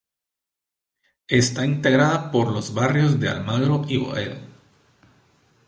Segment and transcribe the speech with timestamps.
[1.27, 4.39] Está integrada por los barrios de Almagro y Boedo.